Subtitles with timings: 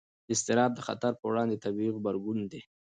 [0.33, 2.61] اضطراب د خطر پر وړاندې طبیعي غبرګون دی.